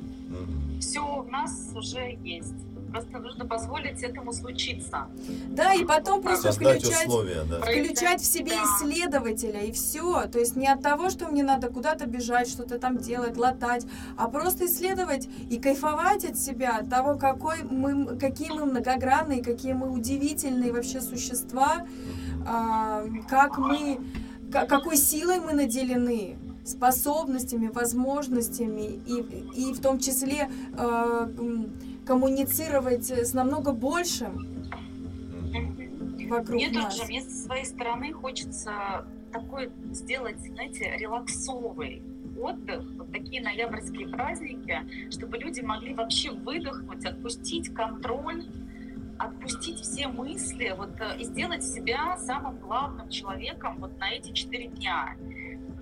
[0.79, 2.53] Все у нас уже есть.
[2.93, 5.07] Просто нужно позволить этому случиться.
[5.49, 7.59] Да, и потом просто Создать включать условия, да.
[7.61, 8.63] включать в себе Да.
[8.63, 10.27] исследователя и все.
[10.27, 14.27] То есть не от того, что мне надо куда-то бежать, что-то там делать, латать, а
[14.29, 19.89] просто исследовать и кайфовать от себя, от того, какой мы, какие мы многогранные, какие мы
[19.89, 21.87] удивительные вообще существа,
[22.45, 23.99] а, как мы,
[24.51, 31.27] ка- какой силой мы наделены способностями, возможностями и, и в том числе э,
[32.05, 34.45] коммуницировать с намного большим
[36.29, 36.97] вокруг Мне нас.
[36.97, 42.01] тоже, мне со своей стороны хочется такой сделать, знаете, релаксовый
[42.39, 48.45] отдых, вот такие ноябрьские праздники, чтобы люди могли вообще выдохнуть, отпустить контроль,
[49.17, 54.67] отпустить все мысли, вот э, и сделать себя самым главным человеком вот на эти четыре
[54.67, 55.15] дня.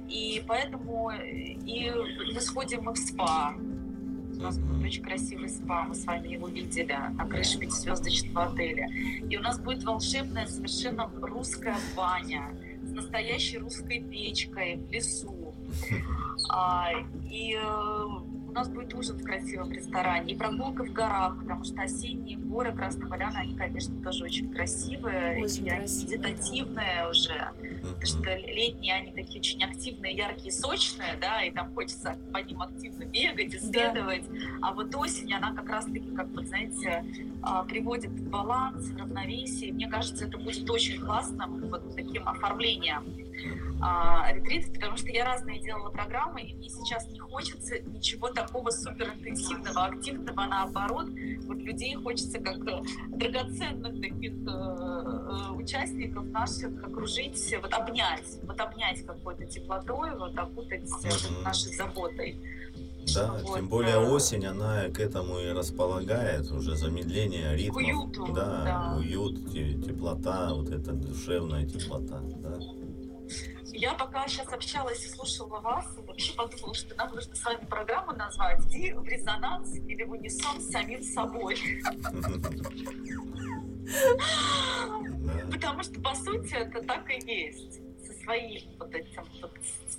[0.10, 1.92] И поэтому э, и
[2.34, 3.56] мы сходим мы в спа.
[4.42, 8.90] У нас будет очень красивый спа, мы с вами его видели на крыше пятизвездочного отеля.
[9.30, 12.50] И у нас будет волшебная совершенно русская баня
[12.82, 15.54] с настоящей русской печкой в лесу.
[16.54, 16.90] А,
[17.30, 18.06] и э,
[18.52, 22.74] у нас будет ужин в красивом ресторане, и прогулка в горах, потому что осенние горы
[22.74, 26.28] Красной Поляны, они, конечно, тоже очень красивые, Очень и они красивые, да.
[26.30, 27.52] медитативные уже.
[27.82, 32.62] Потому что летние они такие очень активные, яркие, сочные, да, и там хочется по ним
[32.62, 34.24] активно бегать, исследовать.
[34.62, 37.06] А вот осень, она как раз-таки, как вот, знаете,
[37.42, 39.72] а, приводит в баланс, в равновесие.
[39.72, 43.06] Мне кажется, это будет очень классным вот таким оформлением
[43.82, 48.70] а, ретрита, потому что я разные делала программы, и мне сейчас не хочется ничего такого
[48.70, 51.08] суперинтенсивного, активного, наоборот.
[51.46, 58.60] Вот людей хочется как э, драгоценных таких э, э, участников наших окружить, вот обнять, вот
[58.60, 61.44] обнять какой-то теплотой, вот окутать Мгм.
[61.44, 62.40] нашей заботой.
[63.16, 67.78] Да, Вот, тем более э, осень, она к этому и располагает, уже замедление ритмов.
[67.78, 68.96] уюту, да, да.
[68.98, 72.60] уют, те- теплота, вот эта душевная теплота, да.
[73.74, 78.12] Я пока сейчас общалась и слушала вас, вообще подумала, что нам нужно с вами программу
[78.14, 81.58] назвать «Иди в резонанс или в унисон с самим собой».
[85.52, 87.80] Потому что, по сути, это так и есть.
[88.06, 89.52] Со своим вот этим вот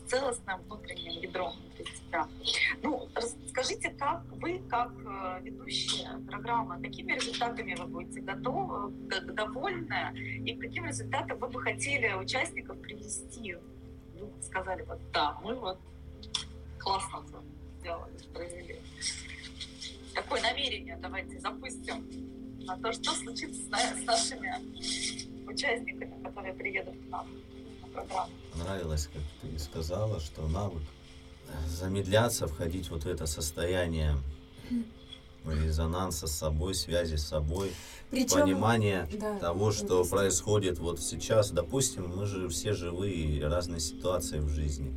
[0.07, 2.29] целостным внутренним ядром внутри себя.
[2.83, 10.13] Ну, расскажите, как вы, как э, ведущая программы, какими результатами вы будете готовы, г- довольны,
[10.45, 12.72] и каким результатам вы бы хотели участников
[13.03, 13.55] привести?
[14.19, 15.79] Вы бы сказали, вот да, мы вот
[16.79, 17.25] классно
[17.81, 18.81] сделали, провели.
[20.15, 22.07] Такое намерение давайте запустим
[22.65, 27.27] на то, что случится с, на- с нашими участниками, которые приедут к нам
[27.83, 28.33] на программу.
[28.55, 30.83] Нравилось, как ты сказала, что навык
[31.67, 34.17] замедляться, входить вот в это состояние
[35.47, 37.73] резонанса с собой, связи с собой,
[38.11, 40.17] Причем, понимание да, того, что объясни.
[40.17, 41.51] происходит вот сейчас.
[41.51, 44.97] Допустим, мы же все живые, разные ситуации в жизни.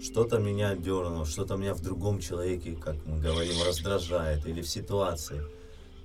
[0.00, 5.42] Что-то меня дернуло, что-то меня в другом человеке, как мы говорим, раздражает или в ситуации.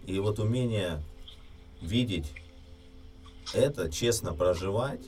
[0.05, 1.03] И вот умение
[1.81, 2.31] видеть
[3.53, 5.01] это, честно проживать,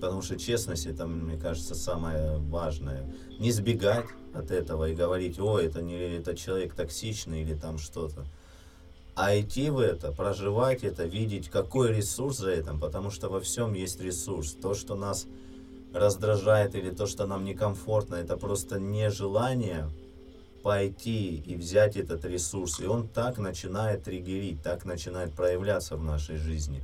[0.00, 3.04] потому что честность это, мне кажется, самое важное.
[3.38, 8.24] Не сбегать от этого и говорить, о, это не этот человек токсичный или там что-то.
[9.14, 13.74] А идти в это, проживать это, видеть, какой ресурс за этим, потому что во всем
[13.74, 14.52] есть ресурс.
[14.52, 15.26] То, что нас
[15.92, 19.90] раздражает или то, что нам некомфортно, это просто нежелание
[20.62, 22.78] пойти и взять этот ресурс.
[22.80, 26.80] И он так начинает триггерить, так начинает проявляться в нашей жизни.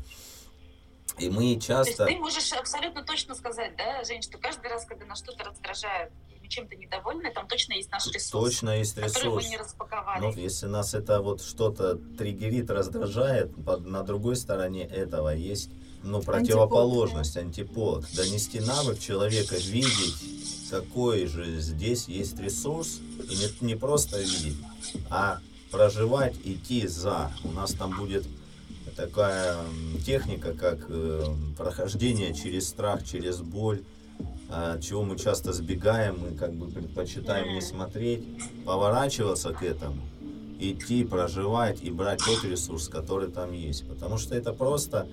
[1.18, 2.06] И мы То есть часто...
[2.06, 6.10] ты можешь абсолютно точно сказать, да, Жень, что каждый раз, когда нас что-то раздражает,
[6.44, 9.48] мы чем-то недовольны, там точно есть наш ресурс, Точно есть который мы ресурс.
[9.48, 10.20] не распаковали.
[10.20, 13.50] Ну, если нас это вот что-то триггерит, раздражает,
[13.86, 15.70] на другой стороне этого есть
[16.02, 18.04] ну, противоположность, антипод.
[18.14, 24.58] Донести навык человека видеть, какой же здесь есть ресурс, и не, не просто видеть,
[25.08, 25.38] а
[25.70, 27.32] проживать, идти за.
[27.42, 28.26] У нас там будет
[28.96, 29.56] такая
[30.04, 31.24] техника, как э,
[31.56, 33.82] прохождение через страх, через боль,
[34.80, 38.24] чего мы часто сбегаем, мы как бы предпочитаем не смотреть,
[38.64, 40.02] поворачиваться к этому,
[40.60, 43.88] идти, проживать и брать тот ресурс, который там есть.
[43.88, 45.08] Потому что это просто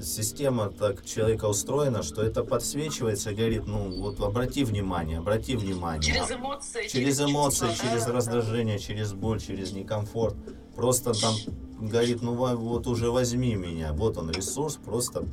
[0.00, 6.02] система так человека устроена, что это подсвечивается и говорит, ну вот обрати внимание, обрати внимание.
[6.02, 10.36] Через эмоции, через эмоции, чувства, через да, раздражение, через боль, через некомфорт.
[10.74, 11.34] Просто там
[11.80, 15.24] говорит, ну во- вот уже возьми меня, вот он ресурс, просто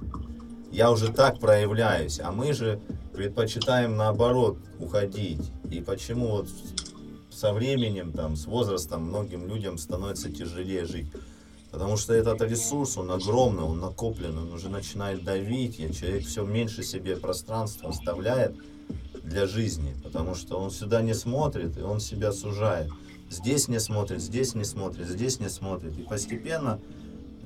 [0.72, 2.80] я уже так проявляюсь, а мы же
[3.14, 5.52] предпочитаем наоборот уходить.
[5.72, 6.50] И почему вот
[7.32, 11.08] со временем, там, с возрастом многим людям становится тяжелее жить?
[11.72, 16.44] Потому что этот ресурс, он огромный, он накоплен, он уже начинает давить, и человек все
[16.44, 18.56] меньше себе пространства оставляет
[19.24, 22.92] для жизни, потому что он сюда не смотрит, и он себя сужает.
[23.30, 25.98] Здесь не смотрит, здесь не смотрит, здесь не смотрит.
[25.98, 26.80] И постепенно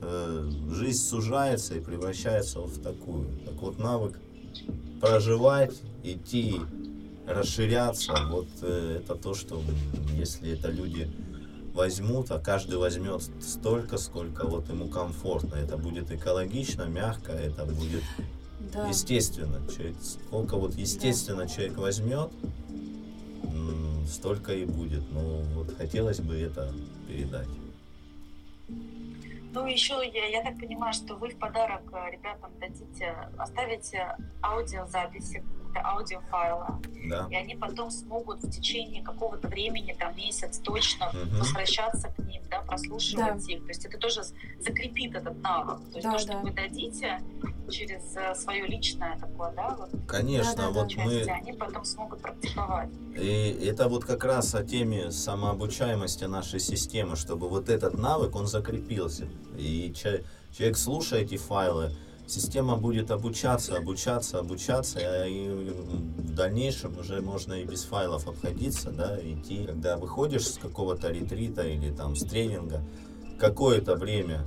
[0.02, 3.28] э, жизнь сужается и превращается вот в такую.
[3.46, 4.20] Так вот навык
[5.02, 6.56] проживать, идти,
[7.28, 9.62] расширяться, вот э, это то, что
[10.14, 11.10] если это люди
[11.74, 15.56] возьмут, а каждый возьмет столько, сколько вот ему комфортно.
[15.56, 18.04] Это будет экологично, мягко, это будет
[18.74, 18.88] Да.
[18.88, 19.60] естественно.
[19.72, 22.32] Человек, сколько вот естественно человек возьмет,
[24.08, 25.04] столько и будет.
[25.12, 26.72] Ну вот хотелось бы это
[27.08, 27.48] передать.
[29.58, 35.44] Ну, еще я, я так понимаю, что вы в подарок э, ребятам дадите, оставите аудиозаписи,
[35.78, 36.66] какие-то аудиофайлы,
[37.10, 37.28] Да.
[37.30, 41.40] и они потом смогут в течение какого-то времени, там месяц точно, Мгм.
[41.40, 43.62] возвращаться к ним, да, прослушивать их.
[43.64, 44.22] То есть это тоже
[44.60, 45.80] закрепит этот навык.
[45.92, 46.40] То есть Да, то, что да.
[46.40, 47.20] вы дадите
[47.70, 50.80] через свое личное такое, да, вот Конечно, Да-да-да.
[50.80, 52.90] вот части, мы они потом смогут практиковать.
[53.16, 58.48] И это вот как раз о теме самообучаемости нашей системы, чтобы вот этот навык, он
[58.48, 59.28] закрепился.
[59.58, 61.92] И человек, слушая эти файлы,
[62.28, 69.18] система будет обучаться, обучаться, обучаться, и в дальнейшем уже можно и без файлов обходиться, да,
[69.20, 69.66] идти.
[69.66, 72.84] Когда выходишь с какого-то ретрита или там с тренинга,
[73.40, 74.46] какое-то время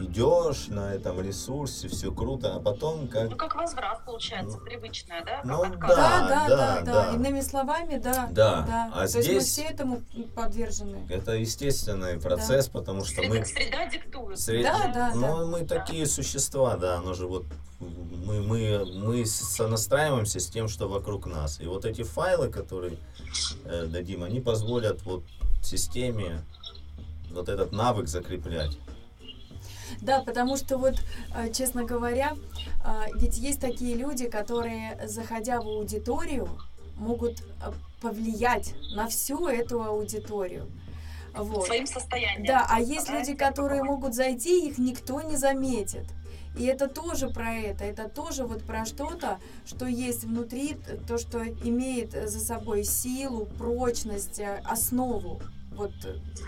[0.00, 5.24] идешь на этом ресурсе, все круто, а потом как Ну, как возврат получается, Ну, привычное,
[5.24, 5.40] да?
[5.44, 5.62] ну.
[5.64, 6.82] Да, Да, да, да, да, да.
[7.10, 7.14] да.
[7.14, 8.28] Иными словами, да.
[8.30, 10.02] Да, а То есть мы здесь- все этому
[10.34, 11.06] подвержены.
[11.10, 14.38] это естественный процесс, потому что Среда, мы среда диктует.
[14.38, 15.44] Сред- Да, да, Ну, да.
[15.46, 17.44] мы такие существа, да, оно же вот
[17.80, 21.60] мы, мы, мы сонастраиваемся с тем, что вокруг нас.
[21.60, 22.98] И вот эти файлы, которые
[23.64, 25.22] э, дадим, они позволят вот
[25.62, 26.42] системе
[27.30, 28.76] вот этот навык закреплять.
[30.00, 30.94] Да, потому что вот,
[31.34, 32.34] э, честно говоря,
[32.84, 36.48] а, ведь есть такие люди, которые, заходя в аудиторию,
[36.96, 40.66] могут э, повлиять на всю эту аудиторию.
[41.34, 41.66] Вот.
[41.66, 42.46] Своим состоянием.
[42.46, 46.04] Да, а есть люди, которые могут зайти, их никто не заметит.
[46.58, 50.76] И это тоже про это, это тоже вот про что-то, что есть внутри,
[51.06, 55.40] то, что имеет за собой силу, прочность, э, основу.
[55.78, 55.92] Вот.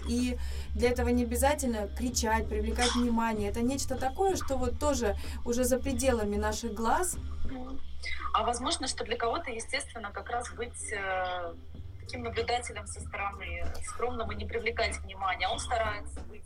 [0.09, 0.37] И
[0.75, 3.49] для этого не обязательно кричать, привлекать внимание.
[3.49, 7.17] Это нечто такое, что вот тоже уже за пределами наших глаз.
[8.35, 11.55] А возможно, что для кого-то, естественно, как раз быть э,
[12.01, 15.47] таким наблюдателем со стороны, скромным и не привлекать внимания.
[15.49, 16.45] Он старается быть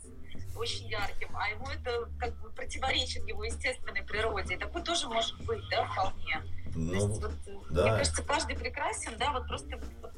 [0.55, 4.55] очень ярким, а ему это как бы противоречит его естественной природе.
[4.55, 6.41] И такой тоже может быть, да, вполне.
[6.71, 7.81] То Ну, есть, вот, э, да.
[7.83, 10.11] Мне кажется, каждый прекрасен, да, вот просто вот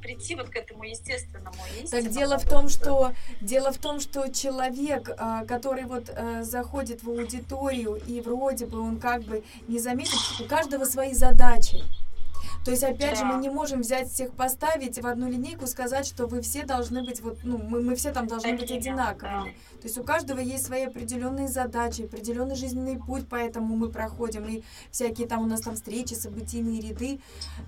[0.00, 1.56] прийти вот к этому естественному.
[1.90, 6.42] Так дело в том, э, что дело в том, что человек, а, который вот э,
[6.42, 11.82] заходит в аудиторию и вроде бы он как бы не заметит, у каждого свои задачи.
[12.64, 13.32] То есть, опять же, Да.
[13.32, 17.20] мы не можем взять всех поставить в одну линейку, сказать, что вы все должны быть,
[17.22, 19.56] вот, ну, мы, мы все там должны быть Такими, одинаковыми.
[19.80, 24.62] То есть у каждого есть свои определенные задачи, определенный жизненный путь, поэтому мы проходим и
[24.90, 27.20] всякие там у нас там встречи, событийные ряды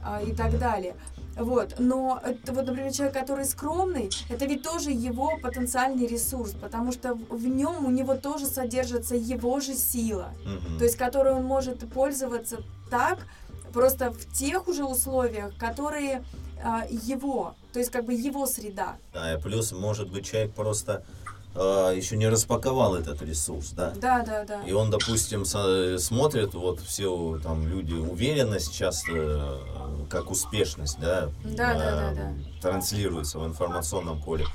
[0.04, 0.94] а, и так далее.
[1.36, 1.76] Вот.
[1.78, 7.14] Но это вот, например, человек, который скромный, это ведь тоже его потенциальный ресурс, потому что
[7.14, 10.78] в нем у него тоже содержится его же сила, мгм.
[10.78, 12.58] то есть которой он может пользоваться
[12.90, 13.26] так,
[13.72, 16.22] просто в тех уже условиях, которые
[16.62, 18.96] а, его, то есть как бы его среда.
[19.12, 21.02] Да, и плюс, может быть, человек просто
[21.54, 23.92] э, еще не распаковал этот ресурс, да.
[24.00, 24.62] Да, да, да.
[24.62, 29.58] И он, допустим, со- смотрит, вот все там люди, уверенность часто, э,
[30.08, 32.32] как успешность, да, Да, да, да, э, да.
[32.60, 34.46] транслируется в информационном поле.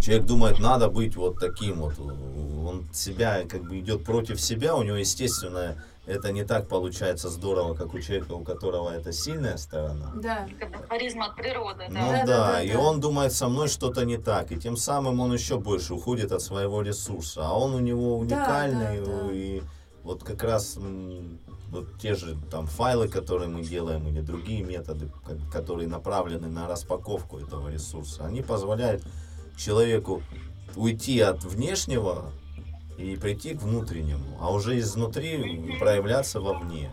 [0.00, 1.94] Человек думает, надо быть вот таким вот.
[1.98, 7.74] Он себя как бы идет против себя, у него, естественно, это не так получается здорово,
[7.74, 10.12] как у человека, у которого это сильная сторона.
[10.16, 10.46] Да.
[10.58, 12.00] Как харизма от природы, да.
[12.00, 12.78] Ну Да, да, да, да, и да.
[12.78, 16.42] он думает, со мной что-то не так, и тем самым он еще больше уходит от
[16.42, 19.32] своего ресурса, а он у него уникальный, да, да.
[19.32, 19.62] и
[20.02, 20.78] вот как раз
[21.70, 26.68] вот те же там файлы, которые мы делаем, или другие методы, ко- которые направлены на
[26.68, 29.02] распаковку этого ресурса, они позволяют
[29.56, 30.22] человеку
[30.76, 32.30] уйти от внешнего
[32.96, 36.90] и прийти к внутреннему, а уже изнутри проявляться вовне.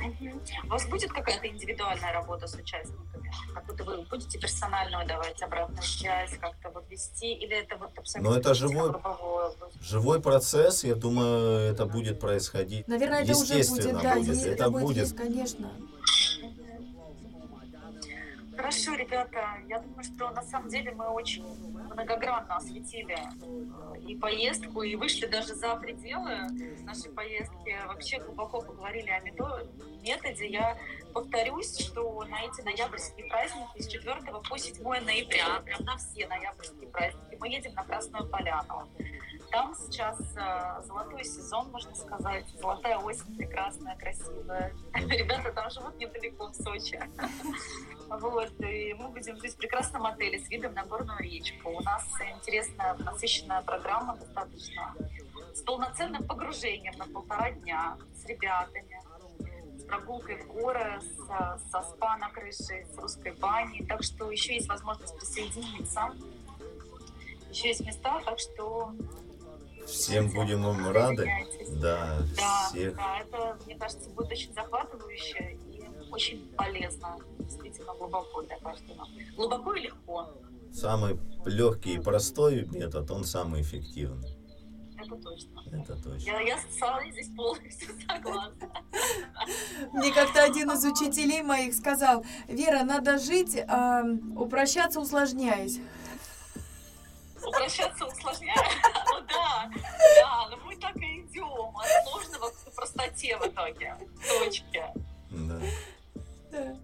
[0.00, 0.40] Мгм.
[0.64, 3.32] У вас будет какая-то индивидуальная работа с участниками?
[3.52, 8.30] Как будто вы будете персональную давать обратную связь, как-то вот вести, или это вот абсолютно
[8.30, 8.94] Ну, это живой-?
[9.82, 12.86] Живой процесс, я думаю, это будет происходить.
[12.86, 15.72] Наверное, это уже Естественно будет, да, будет, это будет, конечно.
[18.58, 19.38] Хорошо, ребята,
[19.68, 21.44] я думаю, что на самом деле мы очень
[21.94, 26.48] многогранно осветили э, и поездку, и вышли даже за пределы
[26.82, 27.76] нашей поездки.
[27.86, 29.64] Вообще глубоко поговорили о мето-
[30.02, 30.48] методе.
[30.48, 30.76] Я
[31.14, 36.88] повторюсь, что на эти ноябрьские праздники с 4 по 7 ноября, прям на все ноябрьские
[36.88, 38.88] праздники, мы едем на Красную Поляну.
[39.50, 44.74] Там сейчас э, золотой сезон, можно сказать, золотая осень, прекрасная, красивая.
[44.94, 47.00] Ребята там живут недалеко в Сочи.
[48.10, 51.68] Вот, и мы будем жить в прекрасном отеле с видом на горную речку.
[51.68, 54.94] У нас интересная, насыщенная программа достаточно
[55.52, 58.98] с полноценным погружением на полтора дня с ребятами,
[59.86, 63.84] прогулкой в горы, со, со спа на крыше, с русской баней.
[63.86, 66.14] Так что еще есть возможность присоединиться.
[67.50, 68.94] Еще есть места, так что
[69.88, 71.26] Всем будем им рады.
[71.80, 72.94] Да, Да, всех.
[72.96, 79.06] да, это, мне кажется, будет очень захватывающе и очень полезно, действительно глубоко для каждого.
[79.36, 80.28] Глубоко и легко,
[80.72, 84.28] Самый легкий и простой метод, он самый эффективный.
[84.98, 85.62] это точно.
[85.72, 86.26] Это точно.
[86.30, 88.70] Я, я с вами здесь полностью согласна.
[89.94, 94.02] Мне как-то один из учителей моих сказал, Вера, надо жить, а,
[94.36, 95.78] упрощаться, усложняясь.
[97.46, 98.56] Упрощаться усложняя.
[99.10, 99.70] Ну да,
[100.20, 104.92] да, но мы так и идем от сложного к простоте в итоге, к точке.
[105.30, 105.60] Да.
[106.50, 106.76] Да.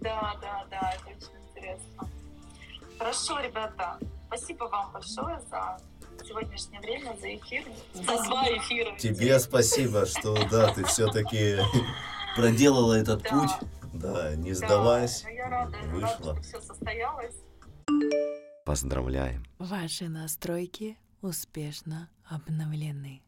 [0.00, 2.08] Да, да, да, это очень интересно.
[2.98, 5.78] Хорошо, ребята, спасибо вам большое за
[6.26, 8.96] сегодняшнее время, за эфир, за два эфира.
[8.98, 11.58] Тебе спасибо, что да, ты все-таки
[12.36, 13.30] проделала этот Да.
[13.30, 13.50] путь.
[13.94, 16.10] Да, не Да, сдалась, ну я рада, рада, вышла.
[16.18, 17.34] что все состоялось.
[18.64, 19.44] Поздравляем!
[19.58, 23.23] Ваши настройки успешно обновлены.